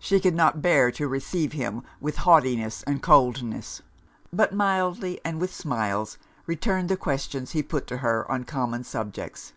[0.00, 3.82] She could not bear to receive him with haughtiness and coldness;
[4.32, 9.52] but mildly, and with smiles, returned the questions he put to her on common subjects.